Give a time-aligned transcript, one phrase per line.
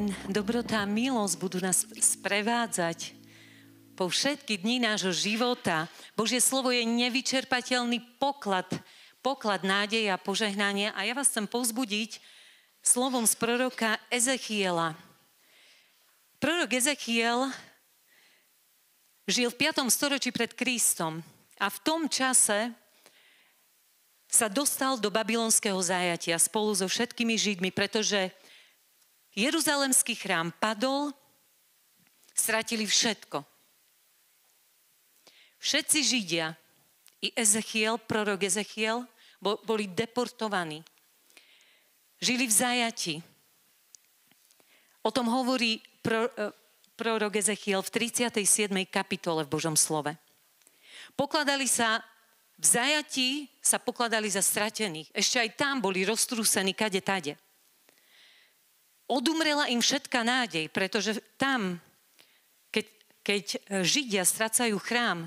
[0.00, 0.16] Amen.
[0.32, 3.12] Dobrota a milosť budú nás sprevádzať
[3.92, 5.92] po všetky dni nášho života.
[6.16, 8.64] Božie slovo je nevyčerpateľný poklad,
[9.20, 10.96] poklad nádeje a požehnania.
[10.96, 12.16] A ja vás chcem povzbudiť
[12.80, 14.96] slovom z proroka Ezechiela.
[16.40, 17.52] Prorok Ezechiel
[19.28, 19.84] žil v 5.
[19.92, 21.20] storočí pred Kristom
[21.60, 22.72] a v tom čase
[24.32, 28.32] sa dostal do babylonského zajatia spolu so všetkými Židmi, pretože
[29.34, 31.14] Jeruzalemský chrám padol,
[32.34, 33.46] stratili všetko.
[35.60, 36.56] Všetci Židia,
[37.20, 39.04] i Ezechiel, prorok Ezechiel,
[39.40, 40.80] boli deportovaní.
[42.20, 43.14] Žili v zajati.
[45.04, 46.28] O tom hovorí e,
[46.96, 48.72] prorok Ezechiel v 37.
[48.88, 50.16] kapitole v Božom slove.
[51.12, 52.00] Pokladali sa
[52.60, 55.08] v zajati sa pokladali za stratených.
[55.16, 57.36] Ešte aj tam boli roztrúsení kade tade
[59.10, 61.82] odumrela im všetká nádej, pretože tam,
[62.70, 62.86] keď,
[63.26, 63.44] keď
[63.82, 65.26] Židia stracajú chrám,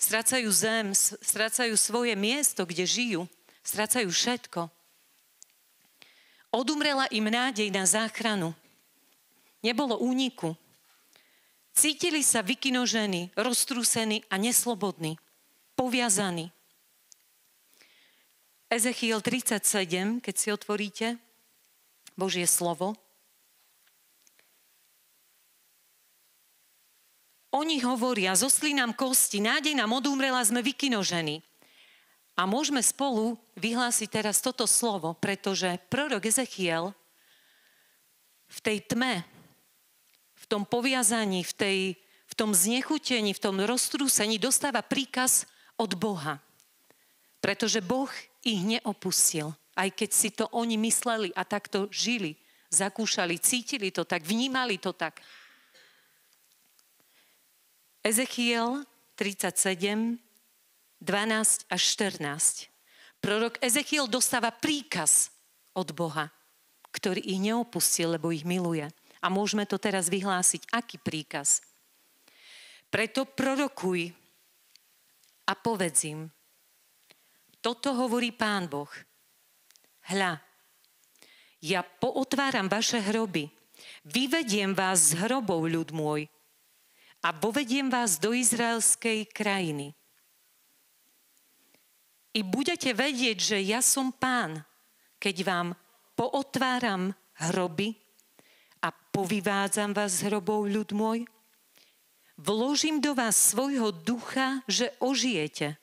[0.00, 3.22] stracajú zem, stracajú svoje miesto, kde žijú,
[3.60, 4.72] stracajú všetko.
[6.48, 8.56] Odumrela im nádej na záchranu.
[9.60, 10.56] Nebolo úniku.
[11.76, 15.20] Cítili sa vykinožení, roztrúsení a neslobodní,
[15.76, 16.50] poviazaní.
[18.72, 21.06] Ezechiel 37, keď si otvoríte
[22.18, 22.96] Božie slovo,
[27.48, 31.40] Oni hovoria, zosli nám kosti, nádej nám odúmrela, sme vykinožení.
[32.38, 36.92] A môžeme spolu vyhlásiť teraz toto slovo, pretože prorok Ezechiel
[38.46, 39.24] v tej tme,
[40.38, 41.78] v tom poviazaní, v, tej,
[42.28, 45.48] v tom znechutení, v tom roztrúsení dostáva príkaz
[45.80, 46.38] od Boha.
[47.42, 48.12] Pretože Boh
[48.44, 52.38] ich neopustil, aj keď si to oni mysleli a takto žili,
[52.70, 55.18] zakúšali, cítili to tak, vnímali to tak.
[58.08, 58.88] Ezechiel
[59.20, 60.16] 37,
[60.96, 62.72] 12 až 14.
[63.20, 65.28] Prorok Ezechiel dostáva príkaz
[65.76, 66.32] od Boha,
[66.88, 68.88] ktorý ich neopustil, lebo ich miluje.
[69.20, 70.72] A môžeme to teraz vyhlásiť.
[70.72, 71.60] Aký príkaz?
[72.88, 74.08] Preto prorokuj
[75.44, 76.32] a povedz im,
[77.60, 78.88] toto hovorí Pán Boh.
[80.08, 80.40] Hľa,
[81.60, 83.52] ja pootváram vaše hroby,
[84.08, 86.24] vyvediem vás z hrobov, ľud môj,
[87.22, 89.94] a povediem vás do izraelskej krajiny.
[92.36, 94.62] I budete vedieť, že ja som pán,
[95.18, 95.68] keď vám
[96.14, 97.10] pootváram
[97.50, 97.98] hroby
[98.78, 101.26] a povyvádzam vás z hrobov, ľud môj.
[102.38, 105.74] Vložím do vás svojho ducha, že ožijete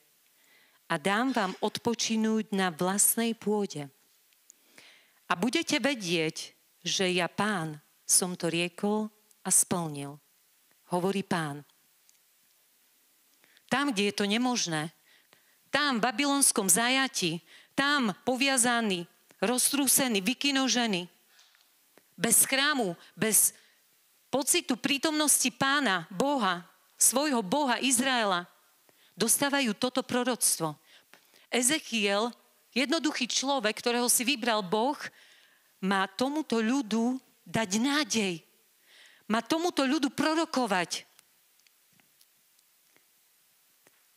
[0.87, 3.91] a dám vám odpočinúť na vlastnej pôde.
[5.27, 9.11] A budete vedieť, že ja pán som to riekol
[9.43, 10.21] a splnil
[10.95, 11.61] hovorí pán.
[13.67, 14.95] Tam, kde je to nemožné,
[15.73, 17.43] tam v babylonskom zajati,
[17.75, 19.03] tam poviazaný,
[19.43, 21.11] roztrúsený, vykinožený,
[22.15, 23.51] bez chrámu, bez
[24.31, 26.63] pocitu prítomnosti pána, Boha,
[26.95, 28.47] svojho Boha Izraela,
[29.19, 30.79] dostávajú toto proroctvo.
[31.51, 32.31] Ezechiel,
[32.71, 34.95] jednoduchý človek, ktorého si vybral Boh,
[35.83, 38.33] má tomuto ľudu dať nádej
[39.29, 41.05] má tomuto ľudu prorokovať.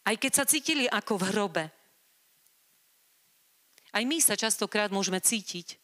[0.08, 1.64] Aj keď sa cítili ako v hrobe.
[3.92, 5.76] Aj my sa častokrát môžeme cítiť,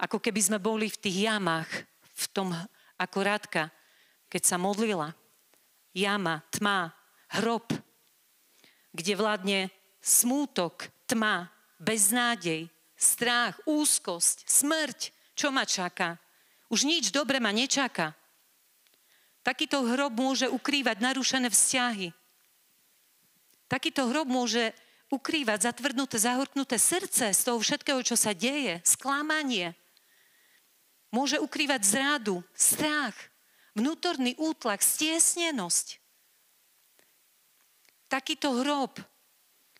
[0.00, 1.68] ako keby sme boli v tých jamách,
[2.14, 2.52] v tom
[2.96, 3.68] ako Radka,
[4.28, 5.12] keď sa modlila.
[5.94, 6.90] Jama, tma,
[7.38, 7.70] hrob,
[8.90, 9.60] kde vládne
[10.02, 11.48] smútok, tma,
[11.78, 12.66] beznádej,
[12.98, 15.00] strach, úzkosť, smrť.
[15.34, 16.18] Čo ma čaká?
[16.70, 18.14] Už nič dobre ma nečaká.
[19.44, 22.16] Takýto hrob môže ukrývať narušené vzťahy.
[23.68, 24.72] Takýto hrob môže
[25.12, 29.76] ukrývať zatvrdnuté, zahorknuté srdce z toho všetkého, čo sa deje, sklamanie.
[31.14, 33.14] Môže ukrývať zradu, strach,
[33.78, 36.02] vnútorný útlak, stiesnenosť.
[38.10, 38.98] Takýto hrob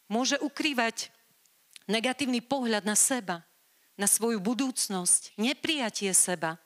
[0.06, 1.10] môže ukrývať
[1.90, 3.42] negatívny pohľad na seba,
[3.98, 6.62] na svoju budúcnosť, neprijatie seba,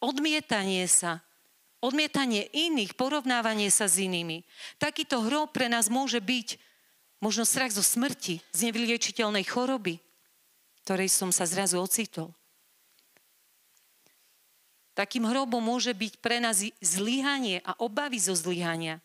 [0.00, 1.23] odmietanie sa,
[1.84, 4.40] odmietanie iných, porovnávanie sa s inými.
[4.80, 6.56] Takýto hrob pre nás môže byť
[7.20, 10.00] možno strach zo smrti, z nevyliečiteľnej choroby,
[10.84, 12.32] ktorej som sa zrazu ocitol.
[14.94, 19.02] Takým hrobom môže byť pre nás zlyhanie a obavy zo zlyhania.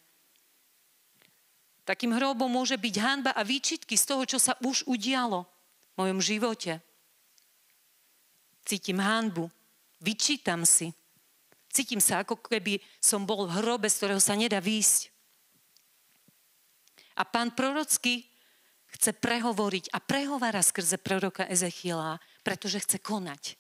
[1.82, 6.20] Takým hrobom môže byť hanba a výčitky z toho, čo sa už udialo v mojom
[6.22, 6.78] živote.
[8.62, 9.50] Cítim hanbu,
[9.98, 10.94] vyčítam si,
[11.80, 15.16] Cítim sa, ako keby som bol v hrobe, z ktorého sa nedá výjsť.
[17.16, 18.28] A pán prorocky
[18.92, 23.56] chce prehovoriť a prehovára skrze proroka Ezechiela, pretože chce konať.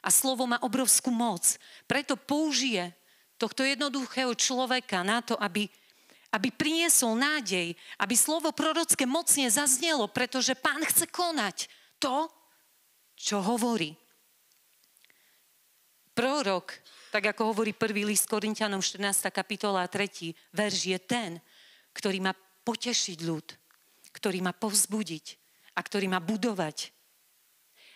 [0.00, 1.60] A slovo má obrovskú moc.
[1.84, 2.96] Preto použije
[3.36, 5.68] tohto jednoduchého človeka na to, aby,
[6.32, 11.68] aby priniesol nádej, aby slovo prorocké mocne zaznelo, pretože pán chce konať
[12.00, 12.32] to,
[13.12, 13.92] čo hovorí.
[16.18, 16.74] Prorok,
[17.14, 19.30] tak ako hovorí prvý list Korintianom 14.
[19.30, 20.34] kapitola 3.
[20.50, 21.38] verš je ten,
[21.94, 22.34] ktorý má
[22.66, 23.46] potešiť ľud,
[24.10, 25.38] ktorý má povzbudiť
[25.72, 26.90] a ktorý má budovať.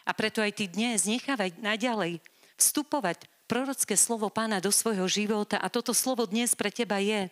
[0.07, 2.23] A preto aj ty dnes nechávaj naďalej
[2.55, 7.27] vstupovať prorocké slovo pána do svojho života a toto slovo dnes pre teba je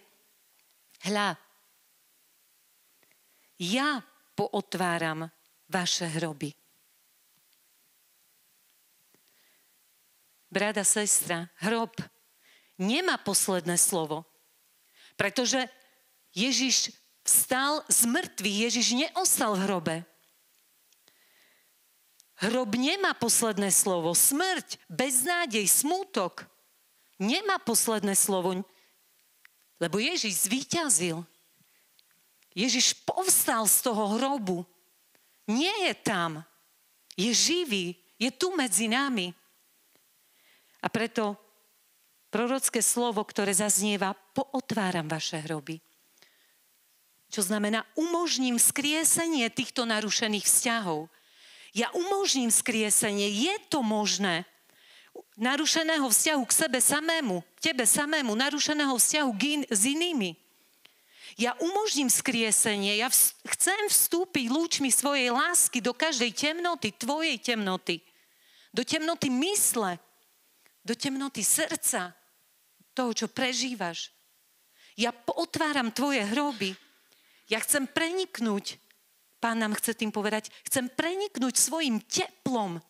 [1.06, 1.38] hľa,
[3.62, 4.02] ja
[4.34, 5.30] pootváram
[5.70, 6.59] vaše hroby.
[10.50, 11.94] Brada, sestra, hrob
[12.76, 14.26] nemá posledné slovo.
[15.14, 15.70] Pretože
[16.34, 16.90] Ježiš
[17.24, 19.96] vstal z mŕtvych, Ježiš neostal v hrobe.
[22.40, 24.16] Hrob nemá posledné slovo.
[24.16, 26.48] Smrť, beznádej, smútok
[27.20, 28.64] nemá posledné slovo,
[29.76, 31.20] lebo Ježiš zvíťazil.
[32.56, 34.64] Ježiš povstal z toho hrobu.
[35.46, 36.42] Nie je tam.
[37.14, 37.94] Je živý.
[38.18, 39.36] Je tu medzi nami.
[40.80, 41.36] A preto
[42.32, 45.82] prorocké slovo, ktoré zaznieva, pootváram vaše hroby.
[47.30, 51.06] Čo znamená, umožním skriesenie týchto narušených vzťahov.
[51.70, 54.42] Ja umožním skriesenie, je to možné.
[55.38, 60.34] Narušeného vzťahu k sebe samému, tebe samému, narušeného vzťahu in, s inými.
[61.38, 68.02] Ja umožním skriesenie, ja vst- chcem vstúpiť lúčmi svojej lásky do každej temnoty, tvojej temnoty,
[68.74, 70.02] do temnoty mysle,
[70.90, 72.10] do temnoty srdca,
[72.98, 74.10] toho, čo prežívaš.
[74.98, 76.74] Ja otváram tvoje hroby.
[77.46, 78.82] Ja chcem preniknúť,
[79.38, 82.82] pán nám chce tým povedať, chcem preniknúť svojim teplom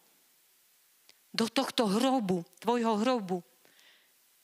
[1.37, 3.45] do tohto hrobu, tvojho hrobu.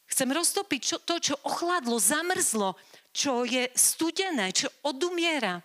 [0.04, 2.76] Chcem roztopiť čo, to, čo ochladlo, zamrzlo,
[3.16, 5.64] čo je studené, čo odumiera.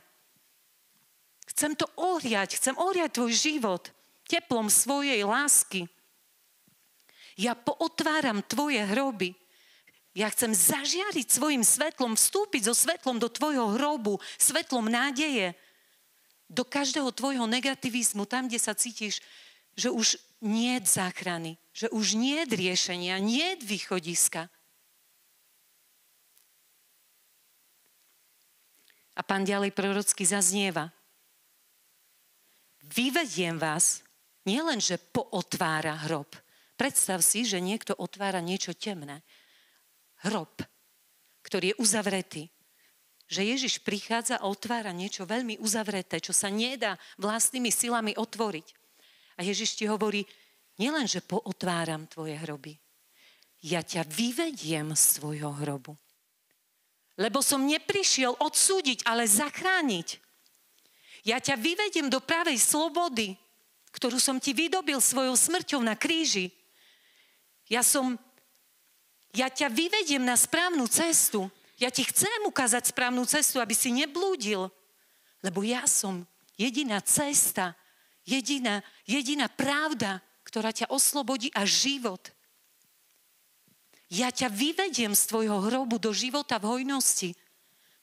[1.52, 3.84] Chcem to ohriať, chcem ohriať tvoj život
[4.32, 5.92] teplom svojej lásky.
[7.42, 9.34] Ja pootváram tvoje hroby.
[10.14, 15.58] Ja chcem zažiariť svojim svetlom, vstúpiť so svetlom do tvojho hrobu, svetlom nádeje,
[16.52, 19.24] do každého tvojho negativizmu, tam, kde sa cítiš,
[19.74, 24.52] že už nie je záchrany, že už nie je riešenia, nie je východiska.
[29.16, 30.92] A pán ďalej prorocky zaznieva.
[32.84, 34.04] Vyvediem vás,
[34.44, 36.28] nielen, že pootvára hrob,
[36.82, 39.22] Predstav si, že niekto otvára niečo temné.
[40.26, 40.66] Hrob,
[41.46, 42.44] ktorý je uzavretý.
[43.30, 48.68] Že Ježiš prichádza a otvára niečo veľmi uzavreté, čo sa nedá vlastnými silami otvoriť.
[49.38, 50.26] A Ježiš ti hovorí,
[50.82, 52.74] nielen, že pootváram tvoje hroby,
[53.62, 55.94] ja ťa vyvediem z tvojho hrobu.
[57.14, 60.18] Lebo som neprišiel odsúdiť, ale zachrániť.
[61.30, 63.38] Ja ťa vyvediem do pravej slobody,
[63.94, 66.50] ktorú som ti vydobil svojou smrťou na kríži.
[67.72, 68.20] Ja som,
[69.32, 71.48] ja ťa vyvediem na správnu cestu.
[71.80, 74.68] Ja ti chcem ukázať správnu cestu, aby si neblúdil.
[75.40, 76.28] Lebo ja som
[76.60, 77.80] jediná cesta,
[78.28, 82.36] jediná, jediná pravda, ktorá ťa oslobodí a život.
[84.12, 87.32] Ja ťa vyvediem z tvojho hrobu do života v hojnosti,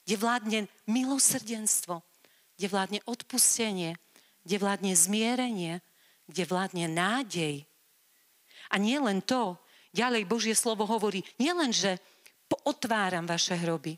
[0.09, 2.01] kde vládne milosrdenstvo,
[2.57, 4.01] kde vládne odpustenie,
[4.49, 5.85] kde vládne zmierenie,
[6.25, 7.68] kde vládne nádej,
[8.69, 9.57] a nie len to,
[9.93, 11.97] ďalej Božie slovo hovorí, nie len, že
[12.69, 13.97] otváram vaše hroby,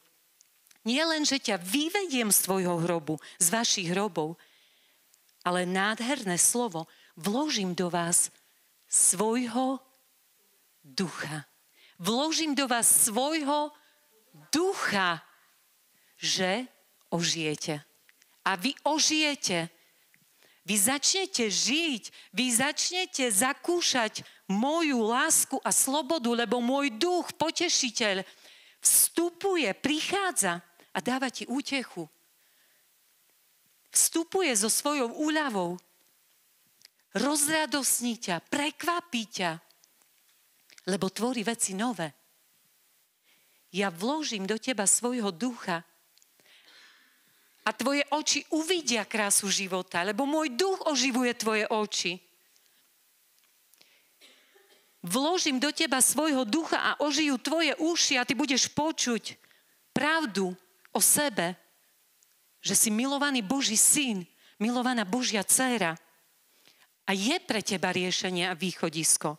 [0.87, 4.41] nie len, že ťa vyvediem z tvojho hrobu, z vašich hrobov,
[5.45, 8.33] ale nádherné slovo, vložím do vás
[8.89, 9.81] svojho
[10.85, 11.45] ducha.
[12.00, 13.73] Vložím do vás svojho
[14.49, 15.21] ducha,
[16.17, 16.65] že
[17.12, 17.85] ožijete.
[18.45, 19.69] A vy ožijete.
[20.69, 22.02] Vy začnete žiť,
[22.37, 28.23] vy začnete zakúšať moju lásku a slobodu, lebo môj duch, potešiteľ,
[28.81, 30.61] vstupuje, prichádza
[30.93, 32.05] a dáva ti útechu.
[33.90, 35.81] Vstupuje so svojou úľavou.
[37.11, 39.59] Rozradosní ťa, prekvapí ťa,
[40.87, 42.14] lebo tvorí veci nové.
[43.75, 45.83] Ja vložím do teba svojho ducha
[47.71, 52.19] a tvoje oči uvidia krásu života, lebo môj duch oživuje tvoje oči.
[55.07, 59.39] Vložím do teba svojho ducha a ožijú tvoje uši a ty budeš počuť
[59.95, 60.50] pravdu
[60.91, 61.55] o sebe,
[62.59, 64.27] že si milovaný Boží syn,
[64.59, 65.95] milovaná Božia dcéra.
[67.07, 69.39] A je pre teba riešenie a východisko.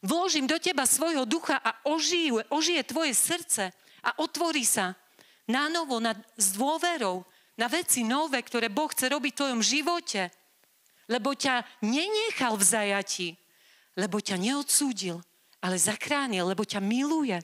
[0.00, 3.68] Vložím do teba svojho ducha a ožije, ožije tvoje srdce
[4.00, 4.96] a otvorí sa
[5.44, 10.30] na novo, na, s dôverou, na veci nové, ktoré Boh chce robiť v tvojom živote.
[11.06, 13.28] Lebo ťa nenechal v zajati,
[13.94, 15.20] lebo ťa neodsúdil,
[15.62, 17.38] ale zachránil, lebo ťa miluje.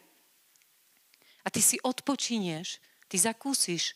[1.45, 3.95] A ty si odpočinieš, ty zakúsiš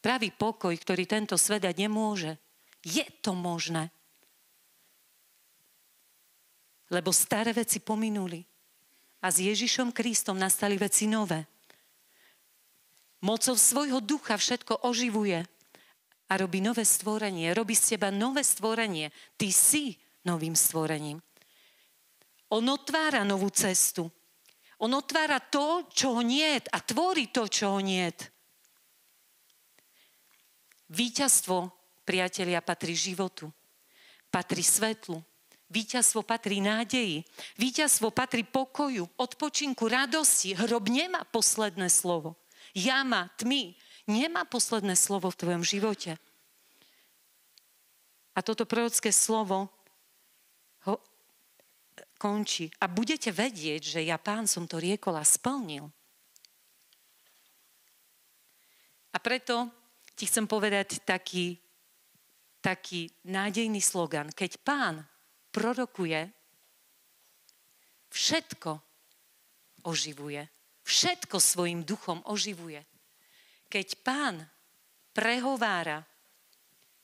[0.00, 2.40] pravý pokoj, ktorý tento svet dať nemôže.
[2.80, 3.92] Je to možné.
[6.90, 8.42] Lebo staré veci pominuli
[9.22, 11.46] a s Ježišom Kristom nastali veci nové.
[13.20, 15.44] Mocou svojho ducha všetko oživuje
[16.30, 17.52] a robí nové stvorenie.
[17.52, 19.12] Robí z teba nové stvorenie.
[19.36, 21.20] Ty si novým stvorením.
[22.48, 24.08] On otvára novú cestu.
[24.80, 28.32] On otvára to, čo ho niet a tvorí to, čo ho niet.
[30.90, 31.70] Výťazstvo,
[32.02, 33.52] priatelia, patrí životu.
[34.32, 35.20] Patrí svetlu.
[35.70, 37.22] Výťazstvo patrí nádeji.
[37.60, 40.56] Výťazstvo patrí pokoju, odpočinku, radosti.
[40.56, 42.39] Hrob nemá posledné slovo.
[42.74, 43.74] Jama, tmy,
[44.06, 46.18] nemá posledné slovo v tvojom živote.
[48.34, 49.68] A toto prorocké slovo
[50.86, 50.94] ho
[52.16, 52.70] končí.
[52.80, 55.90] A budete vedieť, že ja pán som to riekol a splnil.
[59.10, 59.66] A preto
[60.14, 61.58] ti chcem povedať taký,
[62.62, 64.30] taký nádejný slogan.
[64.30, 65.02] Keď pán
[65.50, 66.30] prorokuje,
[68.10, 68.70] všetko
[69.82, 70.59] oživuje.
[70.82, 72.82] Všetko svojim duchom oživuje.
[73.70, 74.42] Keď pán
[75.14, 76.02] prehovára,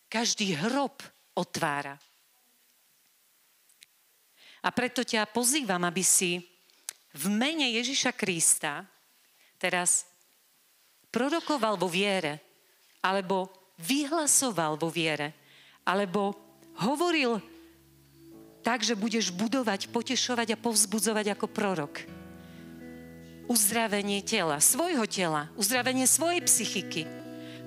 [0.06, 1.02] každý hrob
[1.36, 1.98] otvára.
[4.66, 6.42] A preto ťa pozývam, aby si
[7.14, 8.82] v mene Ježiša Krista
[9.56, 10.08] teraz
[11.14, 12.42] prorokoval vo viere,
[13.00, 15.32] alebo vyhlasoval vo viere,
[15.86, 16.34] alebo
[16.82, 17.38] hovoril
[18.66, 22.25] tak, že budeš budovať, potešovať a povzbudzovať ako prorok.
[23.46, 27.02] Uzdravenie tela, svojho tela, uzdravenie svojej psychiky.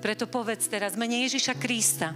[0.04, 2.12] Preto povedz teraz mene Ježiša Krista,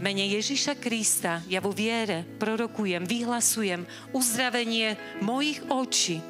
[0.00, 6.20] mene Ježiša Krista ja vo viere prorokujem, vyhlasujem uzdravenie mojich očí,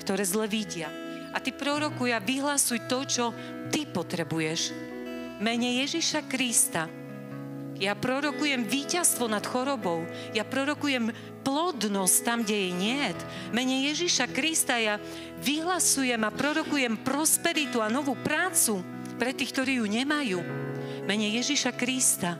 [0.00, 0.92] ktoré zle vidia.
[1.32, 3.24] A ty prorokuj a vyhlasuj to, čo
[3.72, 4.70] ty potrebuješ.
[5.40, 6.86] Mene Ježiša Krista
[7.78, 10.06] ja prorokujem víťazstvo nad chorobou.
[10.30, 11.10] Ja prorokujem
[11.42, 13.18] plodnosť tam, kde jej niet.
[13.50, 15.02] Mene Ježiša Krista ja
[15.42, 18.80] vyhlasujem a prorokujem prosperitu a novú prácu
[19.18, 20.40] pre tých, ktorí ju nemajú.
[21.04, 22.38] Mene Ježiša Krista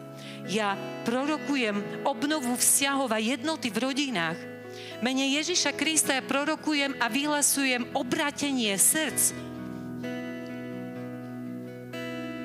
[0.49, 4.39] ja prorokujem obnovu vzťahov a jednoty v rodinách.
[5.03, 9.54] Mene Ježiša Krista ja prorokujem a vyhlasujem obratenie srdc.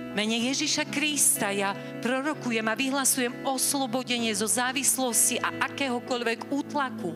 [0.09, 7.13] Mene Ježiša Krista ja prorokujem a vyhlasujem oslobodenie zo závislosti a akéhokoľvek útlaku.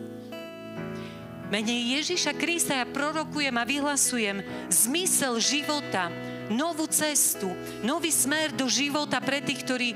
[1.50, 6.08] Mene Ježiša Krista ja prorokujem a vyhlasujem zmysel života,
[6.48, 7.50] novú cestu,
[7.82, 9.88] nový smer do života pre tých, ktorí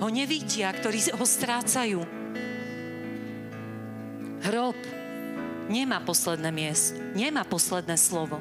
[0.00, 2.00] ho nevidia, ktorí ho strácajú.
[4.48, 4.78] Hrob
[5.68, 8.38] nemá posledné miesto, nemá posledné slovo.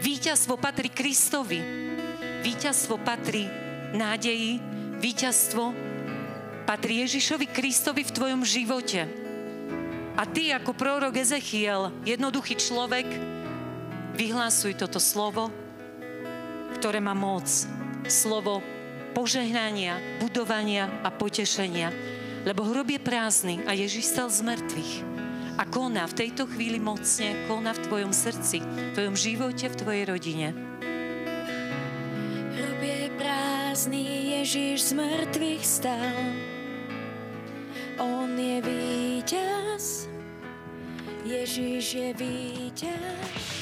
[0.00, 1.89] Výťazstvo patrí Kristovi.
[2.40, 3.44] Výťazstvo patrí
[3.92, 4.64] nádeji.
[4.96, 5.76] Výťazstvo
[6.64, 9.04] patrí Ježišovi Kristovi v tvojom živote.
[10.16, 13.04] A ty ako prorok Ezechiel, jednoduchý človek,
[14.16, 15.52] vyhlásuj toto slovo,
[16.80, 17.44] ktoré má moc.
[18.08, 18.64] Slovo
[19.12, 21.92] požehnania, budovania a potešenia.
[22.48, 24.94] Lebo hrob je prázdny a Ježiš stal z mŕtvych.
[25.60, 30.04] A koná v tejto chvíli mocne, koná v tvojom srdci, v tvojom živote, v tvojej
[30.08, 30.69] rodine.
[33.80, 36.20] Prázdny, Ježiš z mŕtvych stal.
[37.96, 40.04] On je víťaz,
[41.24, 43.59] Ježiš je víťaz.